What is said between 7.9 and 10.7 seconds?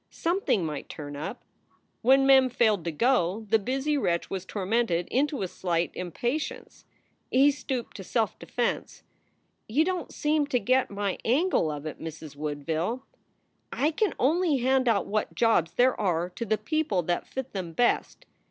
to self defense. "You don t seem to